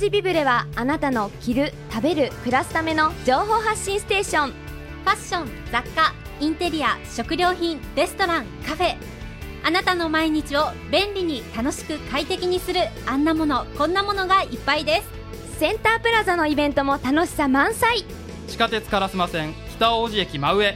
[0.00, 4.48] ジビブレはあなたの着る食べる暮らすための情報発信ステーション。
[4.48, 8.96] ファッション雑貨インテリア食料品レストランカフェ。
[9.62, 15.58] あなたの毎日を便利に楽しく快適にするあんなものこんなものがいっぱいです。
[15.58, 18.06] センタープラザのイベントも楽しさ満載。
[18.48, 20.74] 地下鉄烏丸線北大路駅真上。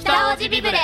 [0.00, 0.78] 北大路ビブレ。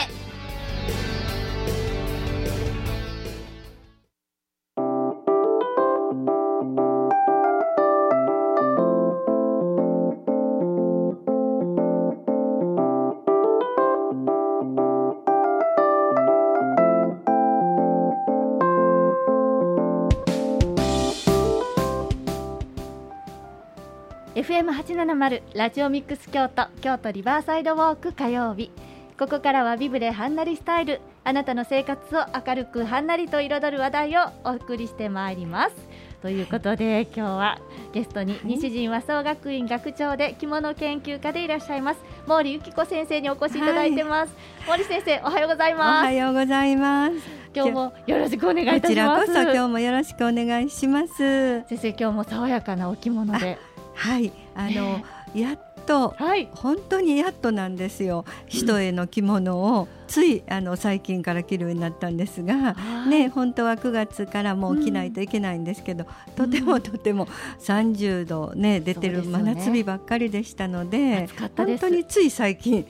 [24.66, 28.73] FM870 ラジオミックス京都京都リバーサイドウォーク火曜日。
[29.16, 31.01] ここからはビブレハンナリスタイル。
[31.23, 35.77] あなたの生活を明るくはんなりと彩る話題をお送りしてまいります。
[36.20, 37.61] ということで今日は
[37.92, 44.33] ゲストに西陣和装学院学長で着物研究家でいらっしゃいます毛利由紀子先生にお越しいただいてます、
[44.67, 46.03] はい、毛利先生おはようございます。
[46.03, 47.14] おはようございます。
[47.55, 49.27] 今日もよろしくお願いいたします。
[49.27, 51.62] こちらこそ今日もよろしくお願いします。
[51.69, 53.59] 先生今日も爽やかなお着物で。
[53.94, 55.03] はいあの、
[55.35, 58.25] やっと、はい、本当にやっとなんですよ。
[58.47, 62.75] 人への着物をついあの最近から着るようになったんですが、
[63.09, 67.27] ね、本当は9月からもう着ないといけないんですけど、うん、とてもとても
[67.61, 72.87] 30度、ね、出てる真夏日ばっかりでしたので、ね、本当につい最近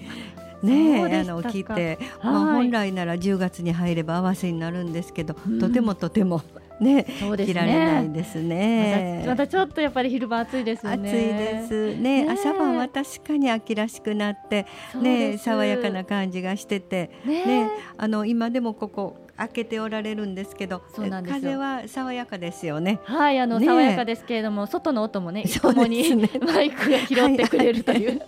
[0.63, 1.65] ねあの聞い。
[1.65, 6.43] て、まあ、本来なら10月に入れば合わせになるんですけど、うん、とてもとても。
[6.81, 7.55] ね、そうですね。
[7.55, 9.25] 着られないですね。
[9.27, 10.93] またちょっとやっぱり昼間暑いですね。
[10.93, 12.25] 暑いですね。
[12.25, 14.67] ね朝晩は確かに秋らしくなって、
[15.01, 23.01] ね、爽やかな感じがしてて、ね、ねあの今でもここ開けておられるんですけど風は爽やかですよね。
[23.05, 28.21] はいあの、ね、爽やかですけれども外の音もねともに、 ね、 マイクが拾ってくれるという、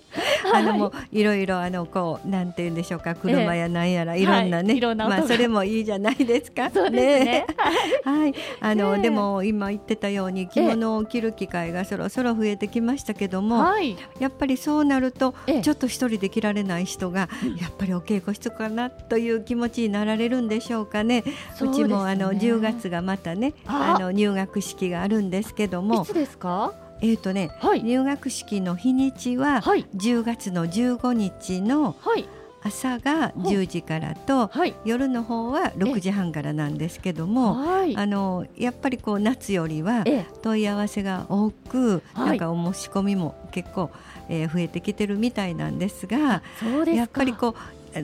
[0.53, 3.15] はい、 あのもういろいろあのこうなんて言うんでしょうか。
[3.15, 6.71] 車やなんやら、いろんなね、はい、まあそれもいいじゃないですか。
[6.71, 7.47] そうですね。
[8.05, 8.35] はい。
[8.61, 13.65] あの、でも今言ってたように着物を着る機会がそろそろ増えてきましたけども、
[14.19, 17.29] やっぱりそうなるとちょっと一人で着られない人が、
[17.61, 21.25] やっぱりお稽古しとかなという気持ちになられるんでしょうかかね
[21.61, 26.03] うちもあの10月がまたねあの入学式があるんですけども。
[26.03, 26.73] いつですか？
[27.01, 31.95] えーとね、はい、入学式の日にちは10月の15日の
[32.61, 37.57] 朝が10時からと、はい、夜の方は6時半からなんですけども、
[37.95, 40.05] あのやっぱりこう夏よりは
[40.43, 43.91] 問い合わせが多く、なんかお申し込みも結構、
[44.29, 46.43] えー、増えてきてるみたいなんですが
[46.87, 47.55] やっぱりこう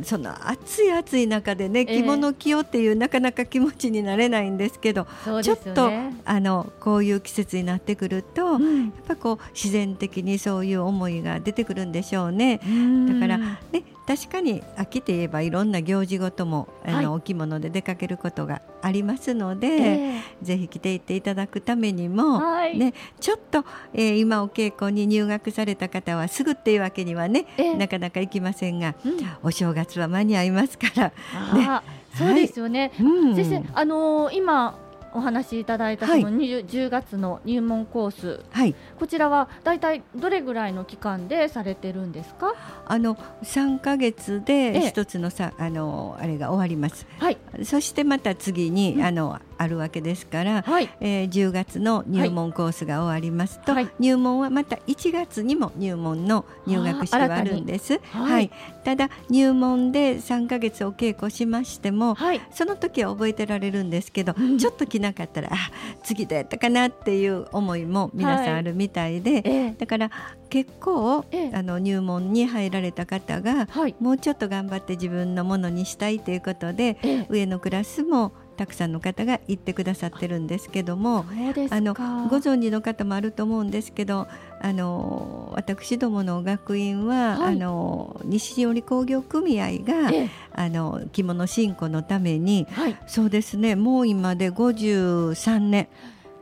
[0.03, 5.91] その暑い暑い中でね着物着ようっていう、えー、なかなか気持ちになれないんですけど、ね、ちょっと
[6.25, 12.59] あのこういう季節になってくると、うん、やっぱこう自然的にそういう思いが出てくるんでしょうね。
[12.59, 23.65] だからね確かに秋といえばいろんな行事ごともあの、はい、お着物で出かけることがありますので、えー、ぜひ着ていっていただくためにも、はい、ね、ちょっと、
[23.95, 29.13] えー、今お稽古に入学された方はすぐっていうわけにはね、えー、なかなかいきませんが、うん、
[29.43, 31.13] お正月は間に合いますから、
[31.55, 31.81] ね、
[32.15, 34.79] そうですよね、はいうん、先生、あのー、今
[35.15, 42.55] お話しいただいたその 10,、はい、10月の入門コース、はい、こちらは大体どれぐらいの期間でされてるんですか？
[42.87, 58.01] あの3か月で一つのさ、あのあれが終わります、はい、そしてまた次に、うん、あのあるわけですから、はい、えー、10月の入門コースが終わりますと、はい、入門はまた1月にも入門の入学式があるんです。
[58.11, 58.51] はい、はい、
[58.85, 65.71] ただ入門で3か月お稽古しましても、はい、その時は覚えてられるんですけど、うん、ちょっと着なかったらあ
[66.03, 70.11] 次やったかなっていう思いも皆さんあるみたいで、えー、だから
[70.51, 73.67] 結構、えー、あの入門に入られた方が、
[74.01, 81.27] もうちょっと頑張って自分のものにしたいということで、えー、上のクラスもたくさんの方が言ってくださってるんですけども
[81.71, 84.27] あのご存知の方もあると思うんですけど
[84.61, 95.89] あの私どもの学院は、はい、あの西織工業組合が、ええ、あの着物振興のために、はい、そうですねもう今で53年。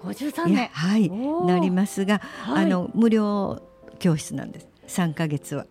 [0.04, 0.68] 53年。
[0.72, 1.10] はい
[1.46, 3.62] なりますが、はい、あの無料
[3.98, 4.68] 教室なんです。
[4.88, 5.66] 3か月は。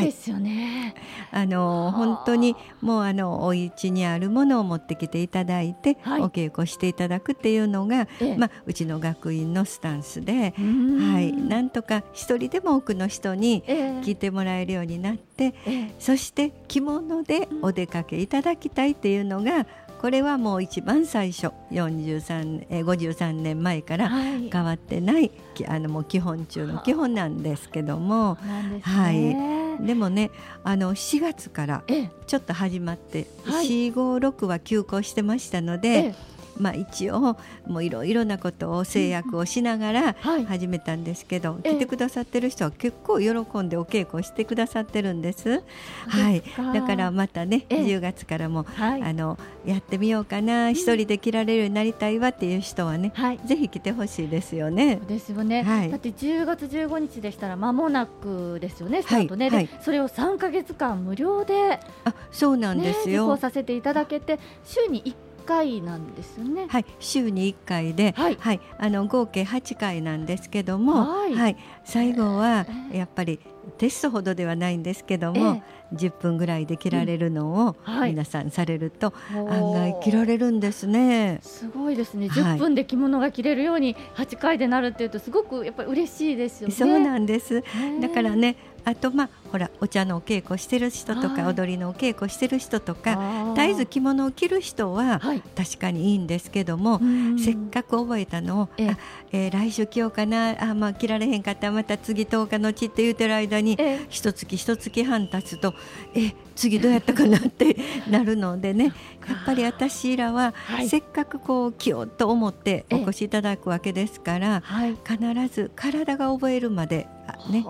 [0.00, 0.94] ですよね。
[1.30, 19.66] あの本当にもうあのお家にあるものを持ってきていただいて、はい、お稽古していただくっていうのが、ええ、まあうちの学院のスタンスで、はい、なんとか一人でも多くの人に聞いてもらえるようになって、え、そして着物でお出かけいただきたいっていうのが
[20.00, 25.32] これはもう一番最初43え53年前から変わってない、はい、
[25.66, 29.58] あのもう基本中の基本なんですけども、ね、はい。
[29.84, 30.30] でもね
[30.64, 31.84] あの4月から
[32.26, 36.14] ちょっと始まって、はい、456は休校してましたので。
[36.58, 40.16] ええまあ、一応もういろいろなことを制約をしながら
[40.46, 45.62] 始めたんですけど、はい、来てくださってる人は結構喜んでお稽古してくださってるんです。
[46.08, 46.42] はい、
[46.74, 54.96] だからまたね10月からも、はい、あのやってみようかな一、人で着られるようになりたいわっていう人はね、はい、ぜひ来てほしいですよね。
[55.06, 66.66] ですよね、はい、だって10月15日でしたら間もなくですよねスタートね、はい、それを3か月間無料であそうなんですよ、ね、受講させていただけて週に1回なんですよね。
[66.68, 73.40] はい、週に1回で、はい、はい、あの合計8回なんですけども、はい、はい、最後はやっぱり
[73.78, 75.62] テストほどではないんですけども、
[75.92, 81.40] えー、10分ぐらいで切られるのを皆さんされると、案外切られるんですね。
[81.42, 82.26] すごいですね。
[82.26, 86.74] 10分で着物が着れるように8回でなるっていうとすごくやっぱり嬉しいですよね。
[86.74, 87.62] そうなんです。
[88.00, 88.56] だからね
[88.88, 95.20] あとまあほらお茶のお稽古してる人とか、踊りのお稽古してる人とか絶えず着物を着る人は
[95.56, 97.00] 確かにいいんですけども、
[97.38, 98.96] せっかく覚えたのを、え
[99.32, 99.48] え。
[99.48, 105.74] ー、来週着ようかなあ、まあ、着られへんかったまた次10日のちって言うてる間に一月一月半経つと
[106.14, 107.76] え次どうやったかなって
[108.08, 110.54] なるのでねやっぱり私らは
[110.86, 114.62] せっかくこう着ようと思ってお越しいただくわけですから、
[115.06, 117.06] 必ず体が覚えるまで
[117.50, 117.64] ね、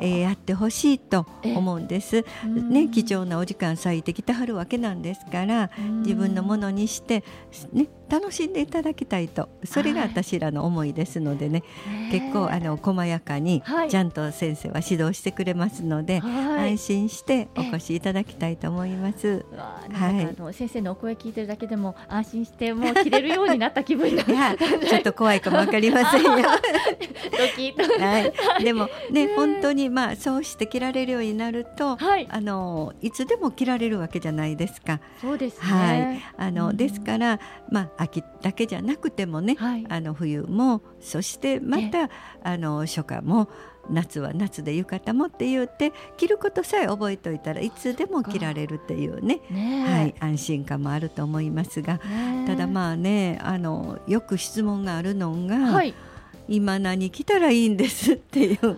[0.00, 2.24] えー、やってほしいと思うんです。
[2.46, 5.70] ね、貴重なお時間割いてきてはるわけなんですから
[6.02, 7.22] 自分のものにして、
[7.72, 9.48] ね、楽しんでいただきたいと。
[9.64, 19.44] それが私らの思いですのでね、はい、結構あの細やかにちゃんと先生は指導してくれますので、はい、安心してお越しいただきたいと思います。
[19.92, 26.30] はい、あの先生のお声聞いてるだけでも安心してもう着れるようになった気分 ちょっと怖いかもわかりませんよ。
[28.00, 35.00] はい、でもね本当にまあそうして着られるようになると、はい、あのいつでも着られるわけじゃないですか。
[35.20, 37.38] そうです、ね、はい、あの、ですから
[37.70, 42.08] まあ秋だけじゃなくてもね、はい、あの冬もそしてまた
[42.42, 43.48] あの初夏も
[43.90, 52.00] 夏は夏で浴衣もって言って着ることさえ覚えておいたらいつでも着られるっていうね、ね、はい、安心感もあると思いますが、
[52.46, 55.94] ただまあねあのよく質問があるのが、はい。
[56.48, 58.76] 今何着たらいいんですっていう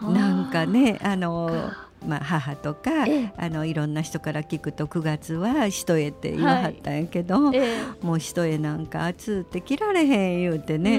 [0.00, 1.72] なんかねあの
[2.06, 2.90] まあ、母とか、
[3.36, 7.78] あのいろんな人から聞くと9月は一重って言わはったんやけど、はいえ。
[8.02, 10.98] もう一重なんか暑って着られへん言うてね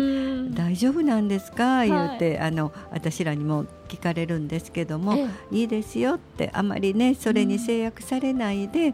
[0.52, 1.86] 大丈夫なんですか？
[1.86, 5.16] 言うて、はい、あの私らにも聞かれるんですけども、
[5.52, 8.94] いいですよってあまりねそれに制約されないで、やっ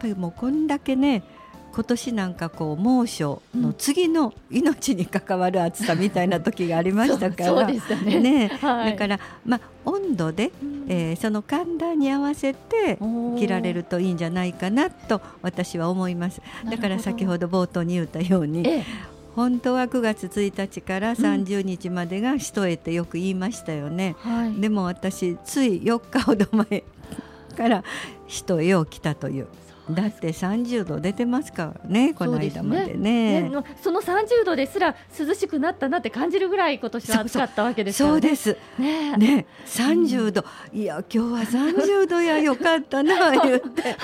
[0.00, 1.22] ぱりもうこんだけね
[1.72, 7.66] 今年なんかこう猛暑の次の命に関わる暑さみたいな時がありましたから、
[8.04, 8.20] ね。
[8.20, 10.50] ねはい、だからまあ温度で、
[10.88, 12.98] えー、その寒暖に合わせて
[13.38, 16.42] 着られるといいんじゃないかなと私は思います。
[16.68, 18.84] だから先ほど冒頭に言ったように、ええ、
[19.36, 26.84] 本当は9月1日から30日までが一重ってよく言いましたよね、はい、でも私つい4日ほど前
[27.56, 27.84] から
[28.26, 29.46] 一重を着たという
[29.94, 33.42] だって30度出てますからねこの間までね。
[33.42, 33.50] ね。
[33.82, 38.56] その30度ですら涼しくなったなって感じるぐらい今年は暑かったわけですから、ね、そうです。
[38.78, 39.16] ね。
[39.16, 43.96] ね30度、うん、いや今日は30度やよかったな言って。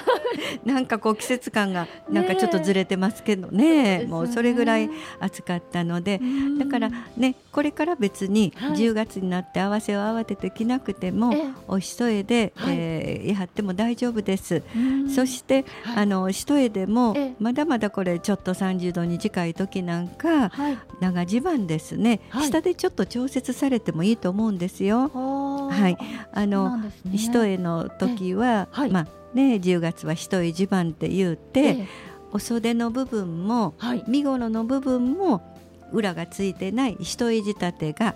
[0.64, 6.20] なんかこう季節感がなんかちょっとずれてますけどね、ね、もうそれぐらい暑かったので、
[6.58, 14.62] だからねこれから別に10月になって合わせを慌てて着なくても、はい、お一重で、はい、えー、やっても大丈夫です。
[15.14, 25.10] そしてはい、あの一重でもまだまだこれちょっと30度に近い時なんか、はい、長襦袢ですね、はい、下でちょっと調節されてもいいと思うんですよ。
[25.70, 25.96] はい、
[26.32, 31.86] あの、ね、一重の時は、まあね10月は一重襦袢って言って、
[32.32, 33.74] お袖の部分も、
[34.06, 35.55] 身ごろの部分も
[35.92, 38.14] 裏がついてない一重仕立てが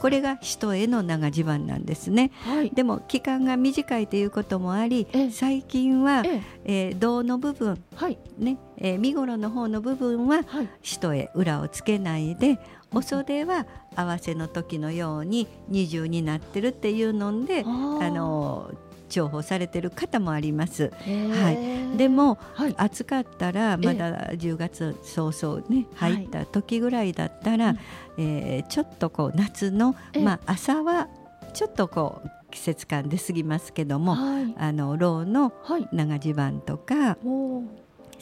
[0.00, 6.88] これが人への長襦袢なんですね、はい、でも期間が短いということもあり最近は、ええ。
[6.88, 8.18] ー、胴の部分、はい。
[8.36, 10.40] ねえー、身ごろの方の部分は
[10.80, 12.58] 人へ裏をつけないで、
[12.92, 18.72] お袖は合わせの時のように二重になってるっていうのであの
[19.12, 20.90] 重宝されてる方もあります。
[21.04, 27.76] はい、でも、はい、暑かったらまだ10月早々ね入った時ぐらいだったら、はい、
[28.18, 31.08] えー、ちょっとこう夏の、まあ、朝は
[31.52, 35.52] ちょっとこう季節感出過ぎますけども、はい、あのローの
[35.92, 37.16] 長襦袢とか、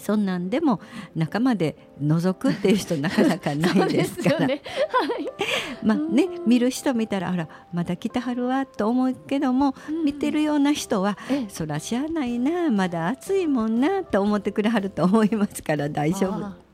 [0.01, 0.81] そんなんでも
[1.15, 4.41] 中まで覗くっていう人なかなかないですから。
[4.49, 5.29] ね、はい、
[5.85, 11.17] まあね見る人見たらあらまだ来てはるわと思うけども、見てるような人は
[11.49, 16.71] そらしゃあないなまだ暑いもんなと思ってくれはると思いますから大丈夫。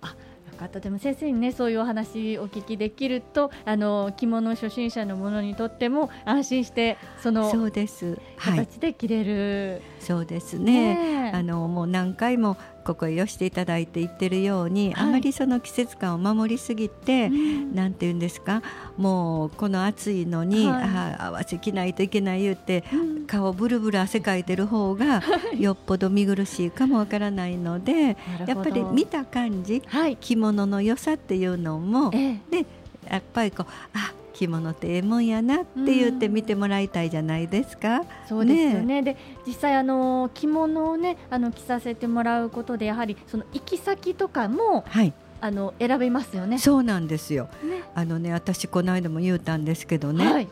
[0.56, 8.18] 方でも先生にねそういうお話お聞きできるとあの着物初心者のものにとっても安心してそのそうです。
[8.38, 12.56] 形で着れる、はい、そうですね、ね、あのもう何回も
[12.86, 18.62] ここへ寄していただいて言ってるように、はい、あまりその季節感を守りすぎて、うん、なんて言うんですか
[18.96, 25.20] もうこの暑いのに、はい、あ合わせ着ないといけない言って、うん、顔ブルブル汗かいてる方が
[25.58, 28.16] よっぽど見苦しいかもわからないので
[28.46, 32.66] やっぱり見た感じ、はい、着物の良さっていうのも、ええ、で
[33.10, 38.00] やっぱりこうあ着物ってええもんやなって言って見てもらいたいじゃないですか。
[38.00, 39.00] うん、そうですよね。
[39.00, 39.16] ねで
[39.46, 46.58] 実際あの着物をねあの着させてもらうことでやはりその行き先とかも、はい、あの選べますよね。
[46.58, 47.48] そうなんですよ。
[47.64, 50.32] ね、あのね私この間も言うたんですけどね。
[50.32, 50.48] はい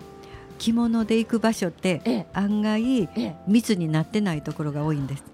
[0.56, 3.08] 着物で行く場所って案外
[3.48, 5.24] 密になってないところが多いんです。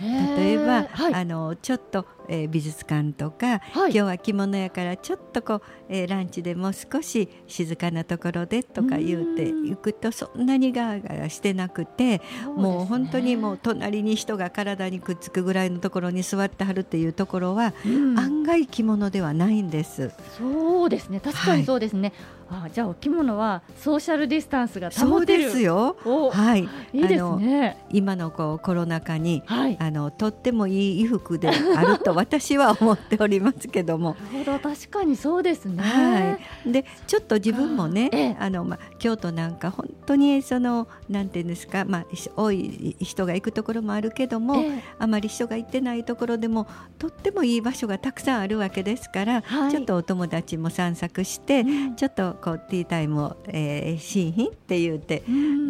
[0.00, 12.20] 例えば、はい、あのちょっと、えー、美術館とか、はい、今日は着物やからちょっとこう、えー、ランチでも少し静かなところでとか言うて行くとそんなにガーガーしてなくて、ね、
[12.56, 20.12] もう本当にもう隣に人が体にくっつくぐらいのところに座ってはるっていうところは、案外着物ではないんです。
[20.38, 21.20] そうですね。
[21.20, 22.12] 確かにそうですね、
[22.48, 25.06] あじゃあお着物はソーシャルディスタンスが保てる。
[25.08, 25.96] そうですよ。
[26.32, 26.68] はい。
[26.92, 27.84] いいですね。
[27.90, 34.16] 今のこうコロナ禍に、はい、あのとってもいい衣服であると私は思っておりますけども。
[34.32, 35.82] なるほど確かにそうですね。
[35.82, 36.72] はい。
[36.72, 42.06] でちょっと自分もね、ええ、あのまあ京都なんか本当にそのなんていうんですかまあ
[42.36, 46.66] 多い人が行くところもあるけども、え、あまり人が行ってないところでも
[46.98, 55.22] とってもいい場所がたくさんあるわけですから、はい、ちょっとお友達も散策して、うん、ちょっとこうティータイムを、えー、新品って言うて、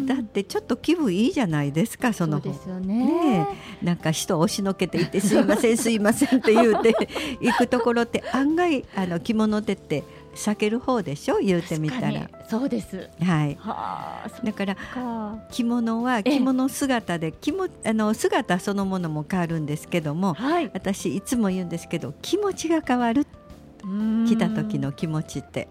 [0.05, 3.05] だってちょっと気分いいじゃないですかそのそうですよね。
[3.05, 3.47] ね
[3.81, 6.93] なんか人を押しのけていってすいません すいませんって言うて
[7.41, 10.03] 行くところって案外あの着物でって
[10.35, 11.39] 避ける方でしょ？
[11.39, 12.29] 言うてみたら。
[12.47, 13.09] そうです。
[13.21, 13.57] はい。
[14.43, 14.77] だから
[15.51, 23.25] 着物は着物姿で着もあの姿そのものも変わるんですけども、はい、私いつも言うんですけど気持ちが変わる。
[24.27, 25.67] 着た時の気持ちって。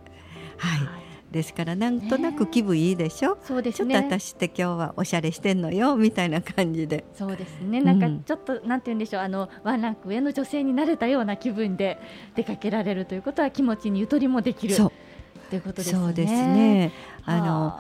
[0.57, 7.05] はいですからなんとなく気分いいでしょ、そうですね、ちょっと私って今日はおしゃれしてんのよみたいな感じで。
[7.15, 7.81] そうですね。
[7.83, 9.23] なんかちょっと、うん、なんて言うんでしょう。
[9.23, 11.99] あのワンランク上の女性になれたような気分で
[12.35, 14.77] 出かけられるということは気持ちにゆとりもできる。
[14.77, 16.01] ということですね。
[16.01, 16.93] そうですね。
[17.25, 17.79] あの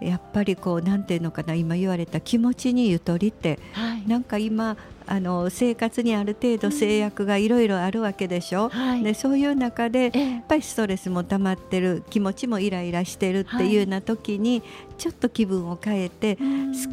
[0.00, 4.76] やっぱりこうなんていうのかな今言われた気持ちにゆとりって、はい、なんか今
[5.06, 14.62] あの生活にある程度制約がいろいろあるわけでしょ、はい、でそういう中でやっぱりストレスも溜まってる気持ちもイライラしてるっていうような時に、
[14.98, 16.36] ちょっと気分を変えて、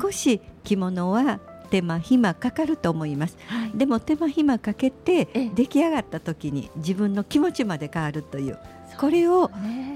[0.02, 8.58] 少し着物は手間暇かかると思います、はい、でも手間暇かけて出来上がった時に自分の気持ちまで変わるという
[8.98, 9.52] これを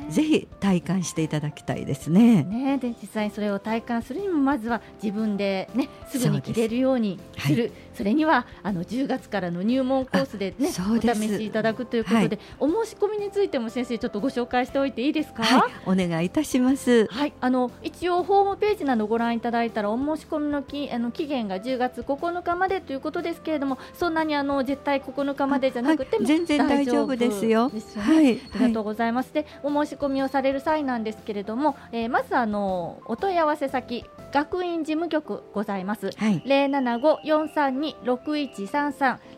[0.10, 2.44] ぜひ体感していただきたいですね。
[2.44, 7.72] ねで実際それを体感するにもまずは自分でねすぐに着れるようにする。
[8.00, 17.08] それにはあの10月からの入門コースでねお試しいただくということで、はい、お申し込みについても先生ちょっとご紹介しておいていいですか、はい、お願いいたします。
[17.08, 28.40] はいあの一応ホームページなどご覧いただいたらお申し込みのきあの期限が10月9日までということですけれどもそんなにあの絶対9日までじゃなくても、はい、全然大丈夫ですよ、ね、はい、
[28.80, 36.12] ありがとうございます、でお申し込みをされる際なんですけれども、えー、まずあのお問い合わせ先学院事務局ございます。
[36.16, 36.68] はい、零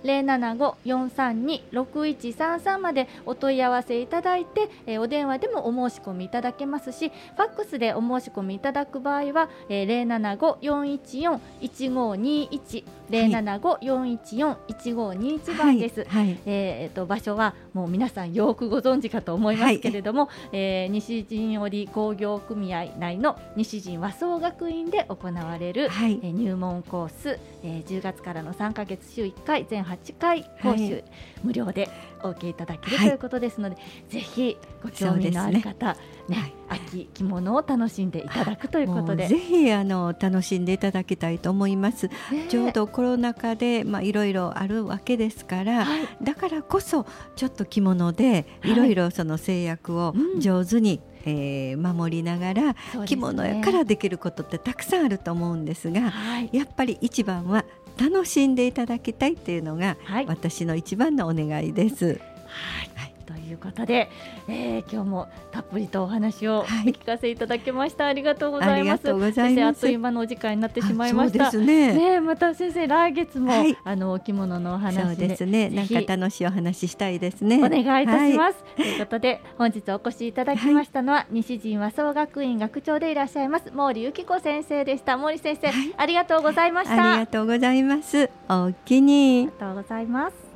[0.04, 16.06] 零七五四三二六一三三までお問い合わせいただいて、えー、お電話でもお申し込みいただけますし、ファックスでお申し込みいただく場合は零七五四一四一五二一零七五四一四一五二一番です。
[16.06, 31.04] はいはい、えっ、ー、と場所はもう皆さんよくご存知かと思いますけれども、はい、えー、西陣織工業組合内の西陣和装学院で行われる、はい、え入門コース、えー、10月からの3か月週1回全8回講習、
[31.44, 31.88] 無料で
[32.24, 33.78] お受けいただける、ということですので
[34.10, 35.96] ぜひご興味のある方
[36.28, 39.28] ね、ね、秋着物を楽しんでいただくということで。
[39.28, 42.10] ぜひあの楽しんでいただきたいと思います、
[42.50, 47.06] ちょうどコロナ禍でまあいろいろあるわけですから、はい、だからこそ
[47.36, 48.82] ちょっと着物でい。
[48.82, 57.66] ろいろその制約を上手に、えー、守りながら、着物やからできることってたくさんあると思うんですが、はい、やっぱり一番は
[58.02, 59.96] 楽しんでいただきたいっていうのが、
[60.28, 62.20] 私の一番のお願いです。
[62.48, 64.10] はいということで、
[64.48, 69.04] えー、今日もたっぷりとお話をお聞かせいただきました、はい、ありがとうございます。
[69.34, 71.52] 先生あっという間のお時間になってしまいました。
[71.52, 75.70] ね、ね、また先生来月も、はい、あのお着物のお話そうですね。
[75.70, 77.58] なんか楽しいお話したいですね。
[77.58, 85.18] お願いいたします、はい、ということで本日お越しいただきましたのは、西陣和装学院学長でいらっしゃいます毛利由紀子先生でした。
[85.18, 87.14] 毛利先生、ありがとうございました。
[87.14, 88.30] ありがとうございます。
[88.50, 89.42] おきに。
[89.42, 90.51] ありがとうございます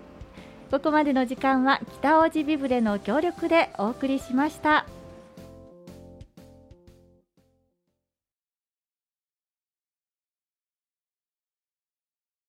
[0.72, 4.86] ここまでの時間は北大路ビブレの協力でお送りしました。